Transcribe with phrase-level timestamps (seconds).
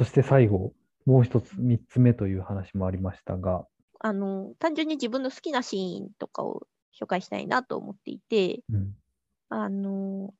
[0.00, 0.72] そして最後、
[1.04, 3.66] もう一つ、三つ目という話もありましたが、
[3.98, 6.62] あの、単純に自分の好きなシーンとかを
[6.98, 8.94] 紹介したいなと思っていて、うん、
[9.50, 10.32] あの、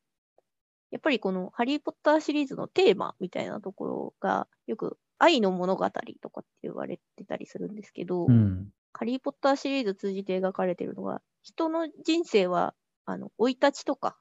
[0.91, 12.73] やっぱりこのハリー・ポッターシリーズのテーマみたいなところが、よく愛の物語とかって言われてたりするんですけど、うん、ハリー・ポッターシリーズ通じて描かれているのが、人の人生は、
[13.05, 14.17] あの、生い立ちとか、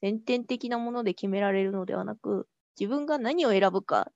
[0.00, 2.48] 先天的なもので決められるのではなく、
[2.80, 4.10] 自分が何を選ぶか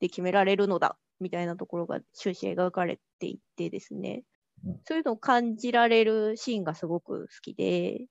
[0.00, 4.24] で決められるのだ、みたいなところが終始描かれていてですね
[4.64, 8.06] うん、そういうのを感じられるシーンがすごく好きで、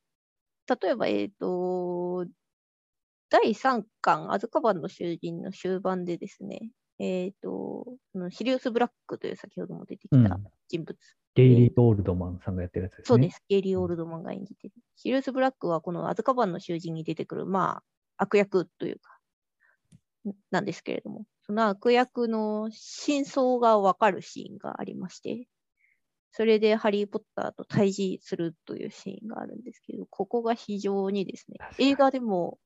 [0.82, 2.26] 例えば、えっ、と、
[3.30, 10.98] 第3巻、アズカバンの囚人の終盤でですね、えっ、と、そのシリウス・ブラックという先ほども出てきたうん人物、
[11.36, 13.06] ゲイリー・オールドマンさんがやってるやつですね。
[13.06, 13.44] そうです。
[13.48, 14.74] ゲイリー・オールドマンが演じてる。
[14.96, 17.78] シリウス・ブラックはこのアズカバンの囚人に出てくる、ま
[18.18, 19.20] あ、悪役というか、
[20.30, 25.48] んなんですけれども、その悪役の真相がわかるシーンがありまして、
[26.30, 32.60] それでハリー・ポッターと対峙するというシーンがあるんですけど、ここが非常にですね映画でも、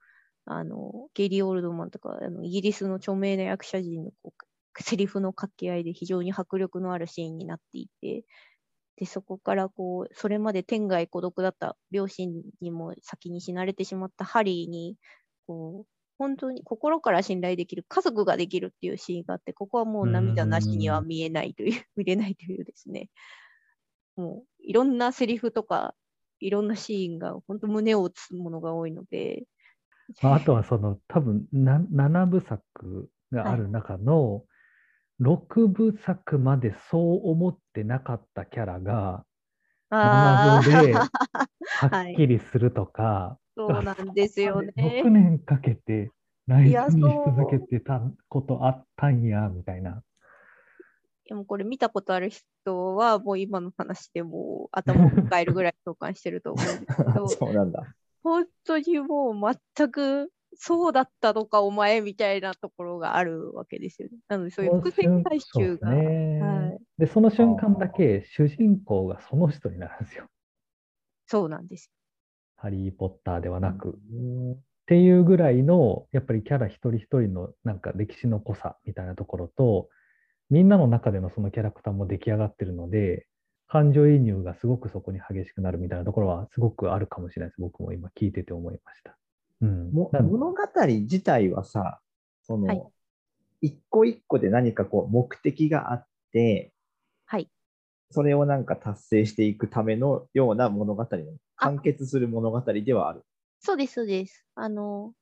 [0.44, 8.26] あの、ゲイリー・オールドマンとか、あのイギリスの著名な役者陣のこうセリフの掛け合いで非常に迫力のあるシーンになっていて、
[8.98, 14.98] で、そこからこう、それまで天涯孤独だった両親にも先に死なれてしまったハリーに、
[15.48, 23.09] こう、本当に心から信頼できる家族ができるっていうシーンがあって、ここはもう涙なしには見えないという、 見れないというですね、
[24.16, 25.95] もういろんなセリフとか、
[26.39, 29.45] いろんなシーンが本当胸を打つものが多いので、
[30.22, 34.44] まあ、あとはその多分な7部作がある中の
[35.22, 39.23] 6部作までそう思ってなかったキャラが
[39.89, 41.09] あ7部であ、
[41.88, 45.04] はっきりするとか、そうなんですよ6ね。
[45.04, 46.12] 年かけて
[46.48, 50.04] 内いや緒にし続けてたことあったんやみたいな。
[51.26, 57.95] でもこれ見たことある人はもう今の話でもう頭を抱えるぐらい共感してると思うんですけど、 そうなんだ。
[58.23, 64.17] 本当にもう全くそうだったのかお前みたいなところがあるわけですよね。
[64.27, 65.92] なのでそういう伏線回収が。
[65.92, 70.27] ねはいで、その瞬間だけ主人公がその人になるんですよ。
[71.26, 71.92] そうなんです。
[72.64, 73.90] ハリー・ポッターではなく。
[73.90, 79.88] っうんていうぐらいの、やっぱりキャラ一人一人のなんか歴史の濃さみたいなところと、
[80.50, 83.26] みんなの中でのそのキャラクターも出来上がってるので、
[83.68, 87.62] 感情移入がすごくそこに激しくなるみたいなところはすごくあるかもしれないです。
[87.62, 89.18] 僕も今聞いてて思いました。
[89.62, 89.92] うん。
[89.94, 92.02] 物語自体はさ、
[92.44, 92.84] その、はい
[93.64, 96.74] 一個一個で何かこう目的があって、
[97.26, 97.50] はい。
[98.12, 101.20] それをなんか達成していくためのような物語の
[101.58, 103.23] 完結する物語ではある。
[103.59, 104.45] そうです、そうです。
[104.55, 105.14] あの、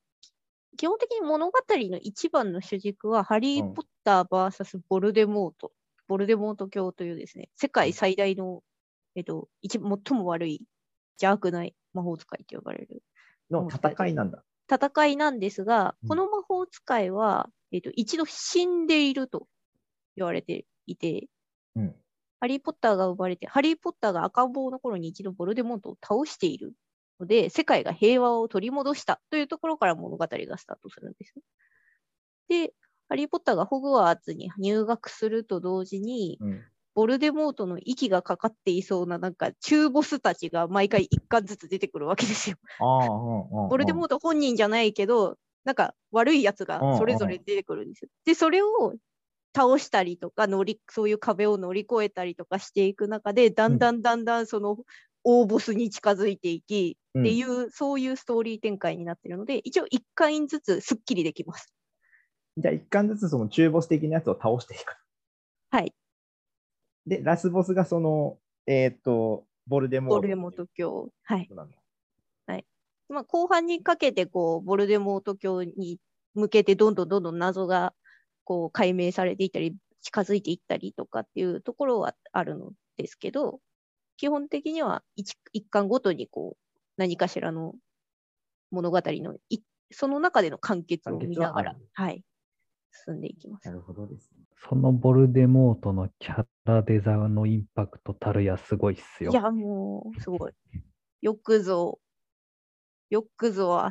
[0.76, 5.72] 基本的に物語の一番の主軸は、ハリー・うんポッター VS ボルデモート、
[6.08, 8.62] ボルデモート教というですね、世界最大の、
[9.14, 10.62] えっと、一最も悪い
[11.20, 13.02] 邪悪な魔法使いと呼ばれる
[13.50, 14.44] の戦いなんだ。
[14.70, 19.46] 戦いなんですが、うんこの魔法使いは、えっと、一度死んでいると
[20.16, 21.28] 言われていて、
[21.76, 22.01] うん。
[22.42, 26.74] ハリー・ポッターが生まれて、ハリー・ポッターが赤ん坊の頃に一度ボルデモートを倒している
[27.20, 31.34] ので、世界が平和を取り戻したというところから物語がスタートするんです。
[32.48, 32.74] で、
[33.08, 36.64] ハリー・ポッターがホグワーツに入学すると同時に、うん。
[36.94, 42.56] ボルデモートの息がかかっていそうな、なんか中ボスたちが毎回一巻ずつ出てくるわけですよ。
[43.68, 48.10] ボルデモート本人じゃないけど、なんか悪いやつがそれぞれ出てくるんですよ。
[48.24, 48.94] で、それを
[49.54, 54.78] 倒したりとか乗り、そういう壁を乗り越えたりとかしていく中で、だんだんだんだんその
[55.24, 61.72] 大ボスに近づいていき、うんっていう、そういうストーリー展開になってるので、一応一回ずつすっきりできます。
[62.56, 64.96] じゃあ一巻ずつその中ボス的なやつを倒していく。
[65.70, 65.94] はい。
[67.06, 70.16] で、ラスボスがその、えっ、と、ボルデモート。
[70.16, 71.10] ボルデモート教。
[71.24, 71.46] はい。
[71.48, 71.76] そうなんだ
[73.12, 75.98] まあ、後半にかけて、こう、ボルデモート教に
[76.34, 77.94] 向けて、どんどんどんどん謎が、
[78.52, 83.60] こう、解明されていったり、近づいていったりとかっていうところはあるのですけど、
[84.18, 87.72] 基本的には一一巻ごとに、こう、何かしらの
[88.70, 89.60] 物語のい、
[89.90, 92.22] その中での完結を見ながらはい、
[93.06, 93.72] 進んでいきますな。
[93.72, 94.44] るほどですね。
[94.68, 99.32] そのボルデモートのキャラデザのインパクトたるやすごいっすよ。
[99.32, 100.52] いや、もう、すごい。
[101.22, 102.00] よくぞ、
[103.08, 103.90] よくぞ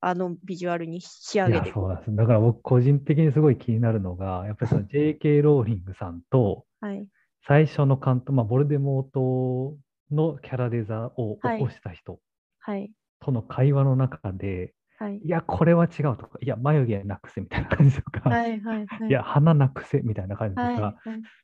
[0.00, 2.14] あ、あのビジュアルに仕上げてそうです。
[2.14, 5.42] だから僕個人的にすごい気になるのが、やっぱりその J.K.
[5.42, 7.06] ローリングさんとはい。
[7.46, 9.76] 最初の監督、まあ、ボルデモート
[10.14, 12.20] のキャラデザを起こした人
[12.60, 12.90] はい。
[13.20, 15.18] との会話の中で、はい。
[15.24, 19.08] いや、これは違うとか、いや、眉毛なくせみたいな感じとか、はいはいはい。
[19.08, 20.96] いや、鼻なくせみたいな感じとか、はいはい。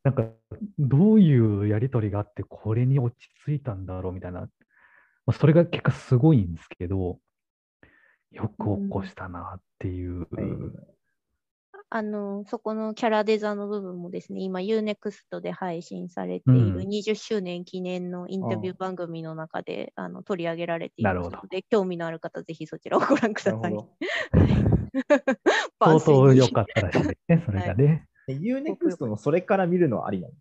[0.04, 0.24] なんか、
[0.78, 4.48] どういうやりとりがあって、これに落ち着いたんだろうみたいな、ま
[5.28, 7.18] あ、それが結果すごいんですけど、
[8.36, 10.26] よく起こしたなっていう。
[11.88, 23.72] あの、そこのキャラデザの部分もですね、今 UNEXT で配信されているうん20周年記念のインタビュー番組の中で、あの取り上げられていなるので、興味のある方、ぜひそちらをご覧ください。
[25.80, 28.08] 相当良っかったらしいですね、それがね。
[28.28, 30.34] え UNEXT のそれから見るのはありなの？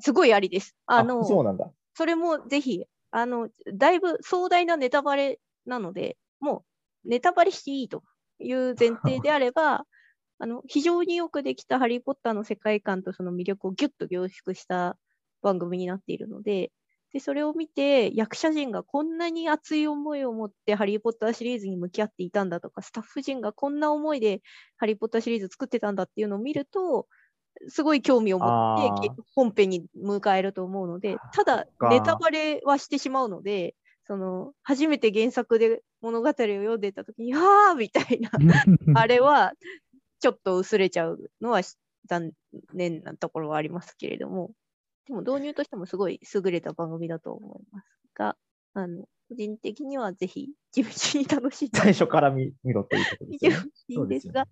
[0.00, 0.76] すごいありです。
[0.86, 1.68] あの、そうなんだ。
[1.94, 6.62] それもぜひ、あの、だいぶ壮大なネタバレなので、もう
[7.04, 8.02] ネタバレしていいと
[8.38, 9.84] いう前提であれば、
[10.40, 14.96] あの、非常によくできたハリー・ポッターの世界観とその魅力をギュッと凝縮した
[15.42, 16.70] 番組になっているので、
[17.12, 24.42] で、それを見て、役者陣がこんなに熱い思いを持ってハリー・ポッターシリーズに向き合っていたんだとか、スタッフ陣がこんな思いで
[24.76, 27.08] ハリー・ポッターシリーズ作ってたんだっていうのを見ると、
[27.66, 31.88] すごい興味を持って本編に迎えると思うので、ただか。
[31.88, 33.74] ネタバレはしてしまうので、
[34.04, 38.30] その初めて原作で物語を読んでた時に、ああみたいな、
[38.94, 39.52] あれは
[40.20, 42.32] ちょっと薄れちゃうのはし残
[42.72, 44.52] 念なところはありますけれども、
[45.06, 48.36] でも導入としてもすごい優れた番組だと思いますが、
[48.74, 53.70] あの個人的にはぜひ地道に楽しんで最初から見見ろということですよね。
[53.88, 54.46] いいですが、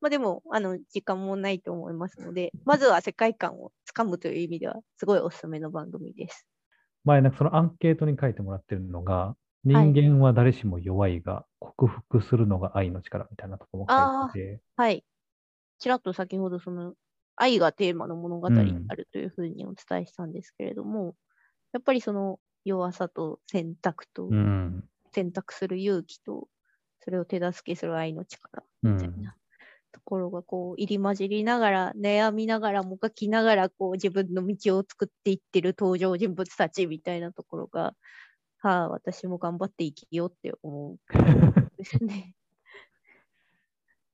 [0.00, 6.46] まあでも、あの、時間もないと思いますので、まずは世界観をつかむという意味では、すごいおすすめの番組です。
[7.04, 15.04] 前、なんかそのアンケートに書いてもらってるのが、人間は誰しも弱いが、克服するのが愛の力みたいなところも書いてて、はい。
[15.78, 16.94] ちらっと先ほど、その、
[17.36, 21.16] 愛がテーマの物語になるというふうにお伝えしたんですけれども、
[21.72, 24.90] やっぱりその弱さと選択と、うん。
[25.14, 26.48] 選択する勇気と、
[27.00, 28.92] それを手助けする愛の力うん。
[28.92, 29.36] みたいな
[29.92, 37.94] ところがこう入り混じりながら悩みながらもがきながらこう自分の道を作っていってる登場人物たちみたいなところが
[38.62, 40.98] はあ私も頑張って生きようって思う
[41.78, 42.34] ですね。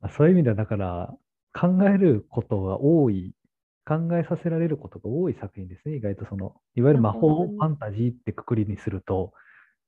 [0.00, 1.16] まあそういう意味では、だから、
[1.52, 3.34] 考えることが多い、
[3.84, 5.96] 考えさせられることが多い作品ですね。
[5.96, 9.32] 意外とその、いわゆる魔法ファンタジーってくくりにすると、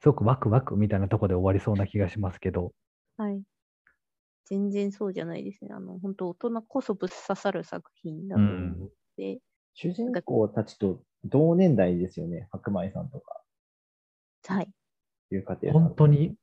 [0.00, 2.72] すごくワクワクみたいなところで終わりそうな気がしますけど、
[3.16, 3.43] はい。
[4.46, 5.70] 全然そうじゃないですね。
[5.72, 9.40] あの本当大人こそぶっ刺さる作品だと思うので、
[9.75, 12.49] 主人公たちと同年代ですよね。
[12.50, 13.43] 白米さんとか、
[14.49, 14.71] はい。
[15.31, 16.35] いう本当に、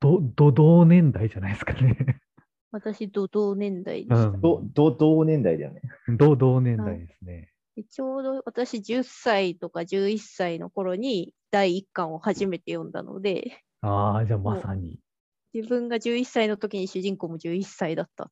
[0.00, 2.20] ど、ど同年代じゃないですかね。
[2.70, 4.28] 私、同同年代でした。
[4.28, 5.82] うんどど同年代だよね。
[6.16, 7.52] 同同年代ですね。
[7.74, 15.00] でちょうど私10歳とか11歳の頃に第1巻を初めて読んだので、ああ、じゃあまさに
[15.54, 18.30] 自分が11歳の時に主人公も11歳だった。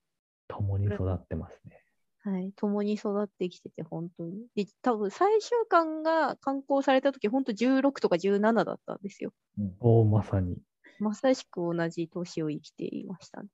[0.48, 1.82] 共に育ってますね。
[2.28, 2.52] はい。
[2.56, 4.48] 共に育ってきてて、本当に。
[4.56, 9.32] で、多分最終巻が刊行された時、本当16とか17だったんですよ。
[9.58, 10.56] うんおお、まさに。
[10.98, 13.48] まさしく同じ年を生きていましたね。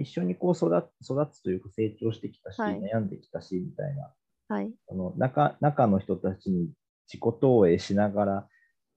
[0.00, 0.66] 一緒にこう育
[1.00, 4.12] 育つというか成長してきたし、はい悩んできたし、みたいな。
[4.48, 4.72] はい。
[4.88, 6.72] その中中の人たちに
[7.06, 8.48] 自己投影しながら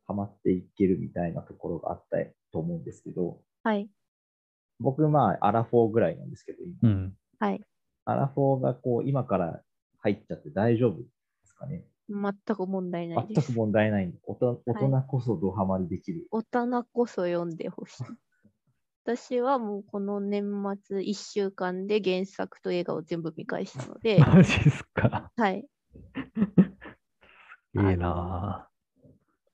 [0.07, 2.17] ハマっていけるみたいなところがあった
[2.51, 3.87] と思うんですけど、はい。
[4.79, 7.13] 僕、まあ、アラフォーぐらいなんですけど、今うん。
[7.39, 7.61] はい。
[8.05, 9.61] アラフォーがこう今から
[9.99, 11.03] 入っちゃって大丈夫で
[11.45, 11.85] すかね？
[12.09, 13.53] 全く問題ないで全す。
[13.53, 16.27] く問題ない大人大はい人こそドハマりできる。
[16.31, 18.03] 大人こそ読んでほしい。
[19.05, 20.43] 私はもうこの年
[20.81, 25.31] 末1週間で原作と映画を全部見返したので、 マジっすか？
[25.35, 25.65] はい。
[27.75, 28.69] いいな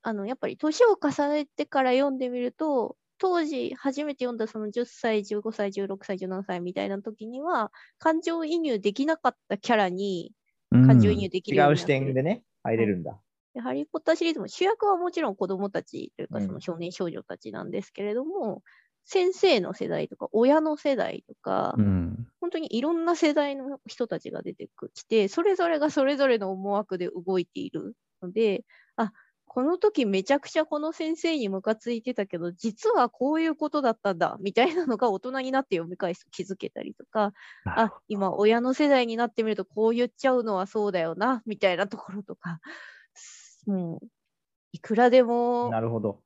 [0.01, 10.87] あの、やっぱり年を重ねてから読んでみると、当時初めて読んだその10歳、15歳、16歳、17歳みたいな時には、感情移入できなかったキャラにぁ。
[10.87, 13.19] 感情移入できるよう違う視になってる点でね、入れるんだ。
[13.53, 18.61] でハリー・ポッターシリーズも主役はもちろん子供たちというか、うんその少年少女たちなんですけれども、
[19.05, 22.27] 先生の世代とか、親の世代とか、うん。
[22.39, 29.11] 本当にいろんな世代の人たちが出てきて、それぞれがそれぞれの思惑で動いているので、あ
[29.49, 37.33] この時めちゃくちゃこの先生にムカついてたけど、実はこういうことだったんだ、みたいなのが大人になって読み返すと気づけたりとか、
[37.65, 42.59] あ、今親の世代になってみるとこう言っちゃうのはそうだよな、みたいなところとか、
[43.65, 44.07] もう、
[44.71, 46.21] いくらでもな、るほど。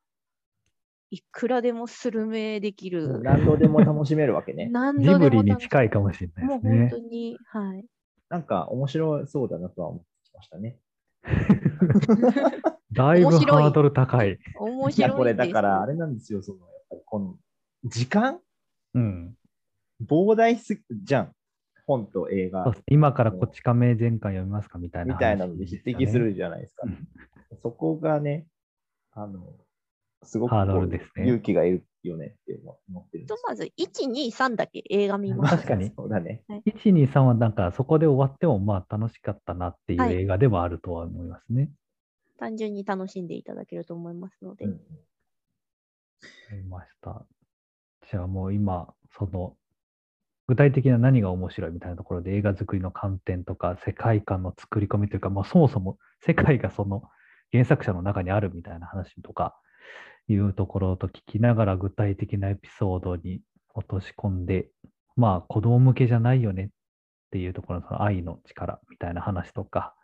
[1.09, 3.21] いくらでもスルメできる。
[3.21, 4.65] 何度でも楽しめるわけね。
[4.65, 6.89] ジ 何度でブリに近いかもしれないもうですね本。
[6.89, 7.85] 当に、はい。
[8.29, 10.77] なんか面白そうだなとは思ってきましたね。
[12.91, 14.27] だいぶハードル高い。
[14.27, 17.37] いや、面白いんですこれだからあれなんですよ、そのやっぱりこの
[17.85, 18.39] 時間？
[18.93, 19.35] うん。
[20.05, 21.31] 膨大すぎじゃん。
[21.85, 26.83] 本と映画今からこち亀全巻読みますかみたいなみたいなので話匹敵するじゃないですか。
[26.85, 27.07] うん
[27.61, 28.47] そこがね、
[29.11, 29.53] あの、
[30.23, 35.55] すごくハードこうルですね勇気がいるよねって思ってるんですとまず、1、2、3だけ映画見ます。
[35.55, 36.43] 確かにそうだね。
[36.49, 41.71] 1、2、3はなんかそこで終わってもまあ楽しかったなっていうはい映画ではあるとは思いますね。
[42.37, 44.65] 単純に楽しんでいただけると思いますので。
[44.65, 44.77] うんわ
[46.49, 47.25] かりました。
[48.09, 49.57] じゃあもう今、その
[50.47, 57.03] 具体的な何が面白いみたいなところで映画作りの観点とか世界観の作り込みというか、まあ、そもそも世界がその
[57.51, 59.55] 原作者の中にあるみたいな話とか
[60.27, 63.41] いうところと聞きながら具体的なエピソードに
[63.73, 64.69] 落とし込んで、
[65.15, 66.69] まあ子供向けじゃないよねっ
[67.31, 69.95] ていうところのその愛の力みたいな話とか、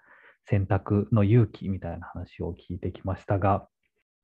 [0.45, 3.67] 選択の勇気みたいな話を聞いてきましたが、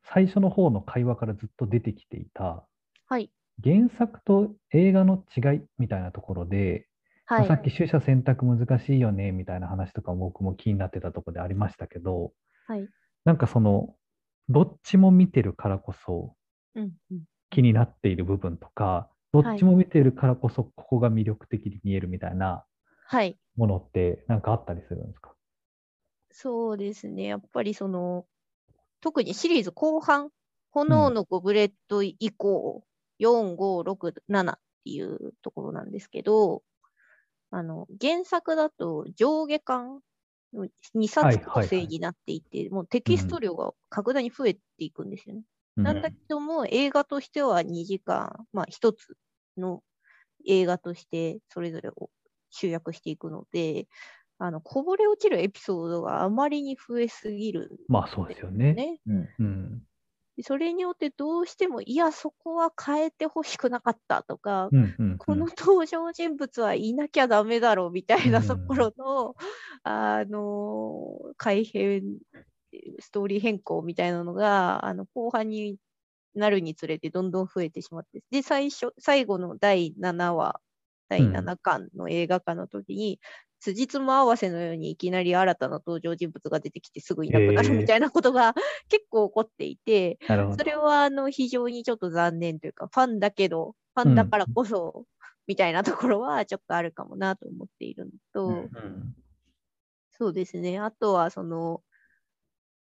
[0.03, 2.65] 最初の方の会話からずっと出てきていた
[3.07, 3.31] はい。
[3.63, 6.87] 原作と映画の違いみたいなところで、
[7.35, 7.53] まはいあさ。
[7.55, 12.33] っき取捨選択難しいよねみたいな話とか僕も気になってたところでありましたけど、
[12.67, 12.89] はい。
[13.23, 13.95] なんかその、
[14.49, 16.35] どっちも見てるからこそ
[16.75, 22.65] うんうん気になっている部分とか、どっちも見てるからこそここが魅力的に見えるみたいな
[23.07, 23.37] はい。
[23.57, 25.35] ものってなんかあったりするんですか？
[26.31, 27.23] そうですね。
[27.25, 28.27] やっぱりその、
[29.01, 30.31] 特にシリーズ後半、
[30.71, 32.85] 炎のゴブレット以降、
[33.19, 36.63] 4、5、6、7っていうところなんですけど、
[37.51, 40.01] あの、原作だと上下巻の
[40.93, 45.43] 2冊構成になっていて、もうテキスト量が格段に増えていくんですよね。
[45.81, 49.17] なんだけども、映画としては2時間、まあ1つ
[49.57, 49.83] の
[50.47, 52.09] 映画としてそれぞれを
[52.51, 53.87] 集約していくので、
[54.39, 58.81] あの、こぼれ落ちるエピソードがあまりに増えすぎるまあそうですよね。
[58.81, 58.99] ね。
[59.07, 59.87] うんうん。
[60.37, 65.17] でそれによってどうしても、いや、そこは変えてほしくなかったとか、うんうんうん。
[65.17, 69.35] この登場人物はいなきゃダメだろうみたいなうんところの、
[69.83, 72.17] あの改変、
[72.99, 75.77] ストーリー変更みたいなのが、あの後半に
[76.35, 80.59] なるにつれてどんどん増えてしまって、で、最初、最後の第7話、
[81.09, 81.31] 第うん。
[81.31, 83.19] 7巻の映画化の時に、
[83.73, 88.53] 辻褄合わせのようにいきなり新たな登場人物が出てきてすぐいなくなるみたいなことが
[88.89, 90.63] 結構起こっていて、そ。
[90.63, 95.05] れはあの非常にちょっと残念というか、ファンだけど、ファンだからこそ、
[95.47, 99.15] みたいなところはちょっとあるかもなと思っているのと、うんうん
[100.17, 100.79] そうですね。
[100.79, 101.83] あとは、その、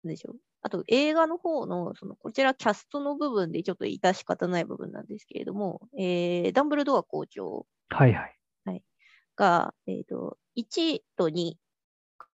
[0.03, 0.35] なんでしょう。
[0.61, 8.35] あと映画の方の、その、こちらキャストの部分でちょっと致し方ない部分なんですけれども、えー、ダンブルドア校長はいはい。
[9.35, 11.55] が、えっ、と、1と2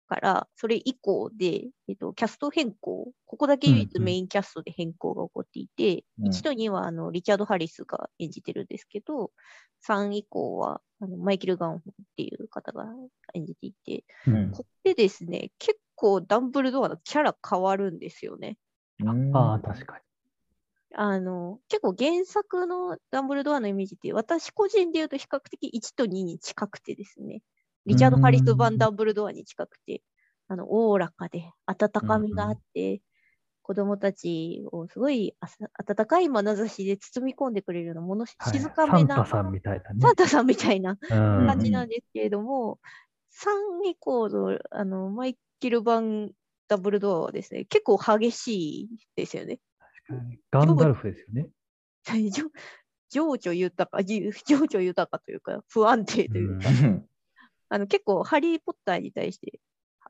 [0.07, 9.33] から、それ以降で、えっ、と、キャスト変更、ここだけ唯うんうん一メインキャストで変更が起こっていて、うん1と2は、あの、リチャード・ハリスが演じてるんですけど、
[9.87, 11.83] 3以降は、あのマイケル・ガンホンっ
[12.17, 12.85] ていう方が
[13.33, 18.59] 演じていて、うんここでですね、結構ダンブルドアのキャラ変わるんですよね。
[19.03, 20.10] うんああ、確かに。
[20.95, 27.43] あの、結構原作のダンブルドアのイメージって、私個人で言うと比較的1と2に近くてですね、
[27.87, 30.03] リチャード・ハリス版ダンブルドアに近くて、
[30.49, 33.01] あの、おおらかで温かみがあって、
[33.63, 40.17] 子供たちをすごいあさ温かい眼差しで包み込んでくれるようなもの、はい静かめな、サンタさんみたいなねサン。
[40.17, 42.81] タさんみたいなうん感じなんですけれども、
[43.31, 46.33] 3以降のあのマイケル版
[46.67, 49.61] ダブルドアはですね、結構激しいですよね。
[50.51, 51.49] ガンダルフですよね。
[52.31, 52.45] 情
[53.11, 56.59] 情緒豊か、じ情緒豊かというか、不安定という。
[56.61, 57.09] か、うん。
[57.69, 59.61] あの結構、ハリー・ポッターに対して、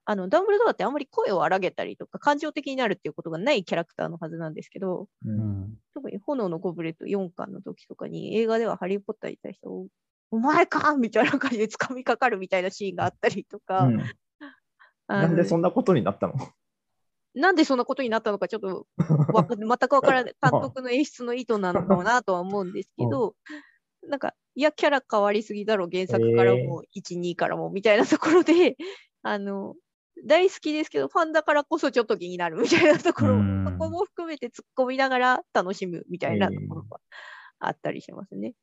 [0.04, 5.62] あのダンブルドアってあんまり声を荒げたりとか、感情的になるっていうことがないキャラクターのはずなんですけど、ううん。
[5.64, 5.78] ん。
[5.94, 9.88] 特に炎のゴブレット4巻の時とかに、映画ではハリー・ポッターに対して、お
[10.32, 13.98] お前かみたいな感じで掴みかかるみたいなシーンがあったりとか、うん。
[15.08, 16.34] なんでそんなことになったの？
[17.34, 20.34] なんでそんなことになったのかちょっと 全くわからない。
[20.42, 23.34] 監督の演出の意図なのかなとは思うんですけど、
[24.08, 28.76] なんか、いや、キャラ変わりすぎだろ、原作からも、1、2からも、みたいなところで、
[29.22, 29.74] あの、
[30.24, 37.00] 大好きですけど、ファンだからこそちょっと気になるみたいなところ、うんそこも含めて突っ込みながら楽しむみたいなところが
[37.60, 38.54] あったりしますね。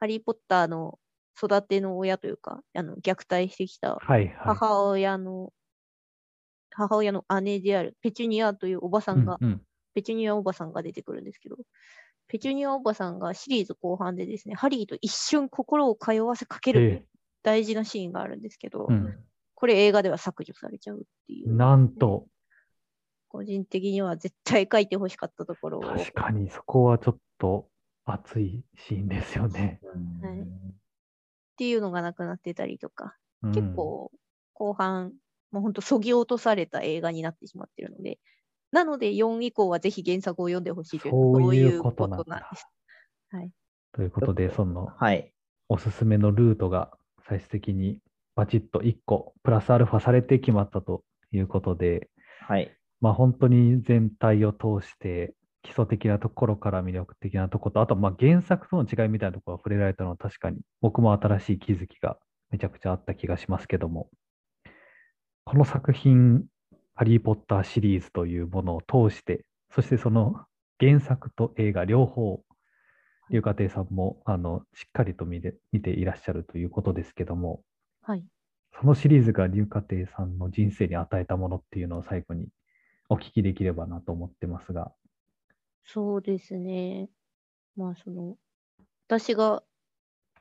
[0.00, 0.98] ハリー・ポッターの
[1.36, 4.56] 育ての親というか、あの虐待してきたはいはい。
[6.76, 9.62] 母親の、姉であるペチュニアというおばさんが、うんうん。
[9.94, 11.56] ペチュニアおばさんが出てくるんですけど、
[12.28, 17.08] ペチュニアおばさんがシリーズ後半でですね、ハリーと一瞬心を通わせかけえる
[17.42, 19.16] 大事なシーンがあるんですけど、うん。
[19.54, 21.54] これ映画では削除されちゃうっていう。
[21.54, 22.26] なんと、
[23.28, 27.70] 個人的には絶対書いてほしかったところを、確かにそこはちょっと
[28.04, 29.80] 熱いシーンですよね。
[29.82, 30.40] うんはい。
[30.40, 30.44] っ
[31.56, 33.52] ていうのがなくなってたりとか、うん。
[33.52, 34.12] 結構
[34.52, 35.14] 後半、
[35.56, 38.18] もう本当そぎ落とされた映画になってしまってるので、
[38.72, 42.66] なので4以降はぜひ原作を読んでほしいというそういうことなんだです。
[43.30, 43.50] はい。
[43.92, 45.32] ということで、そのはい。
[45.68, 46.90] おすすめのルートが
[47.26, 47.98] 最終的に
[48.34, 52.10] バチッと1個プラスアルファされて決まったということで、
[52.46, 52.70] はい。
[53.00, 62.18] まあ本当に全体を通して基礎的なところから魅力的なところと、あとまあ原作との違いみたいなところが触れられたのは確かに僕も新しい気づきが
[62.50, 64.08] めちゃくちゃあった気がしますけども、
[65.48, 66.44] この作品、
[66.96, 70.44] ハリー・ポッターシリーズというものを通して、そしてその
[70.80, 72.42] 原作と映画両方、
[73.30, 77.62] 龍華亭さんもあのしっかりと見て見ていらっしゃるということですけども、
[78.02, 78.24] はい。
[78.80, 82.48] そのシリーズが龍華亭さんの人生に与えたものっていうのを最後に
[83.08, 84.90] お聞きできればなと思ってますが。
[85.84, 87.08] そうですね。
[87.76, 88.34] まあその、
[89.06, 89.62] 私が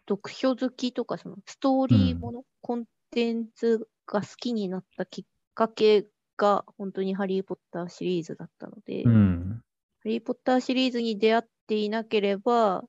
[0.09, 2.85] 読書好きとか、そのストーリーもの、コン
[3.15, 6.05] テンツが好きになったきっかけ
[6.35, 9.61] が本当にハリー・ポッターシリーズだったので、うん。
[10.03, 12.83] ハリー・ポッターシリーズに出会っていなければ、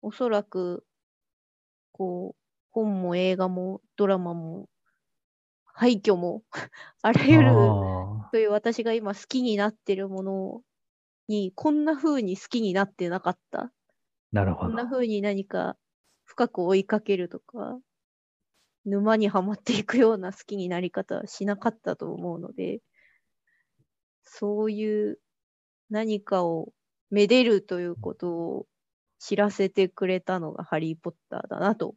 [0.00, 0.82] おそらく、
[1.92, 4.66] こう、本も映画もドラマも、
[5.66, 6.42] 廃墟も、
[7.02, 10.62] あらゆるあという私が今好きになってるもの
[11.28, 13.58] に、こんな風に好きになってなかった。
[13.58, 13.68] ー
[14.32, 14.86] なるほどこんな。
[14.90, 15.76] 風に何か
[16.24, 17.78] 深く追いかけるとか、
[18.86, 22.80] 沼にはまっていくような好きになり方はしなかったと思うので、
[24.22, 25.18] そういう
[25.90, 26.72] 何かを
[27.10, 28.66] めでるということを
[29.18, 31.94] 知らせてくれたのがハリー・ポッターだなと。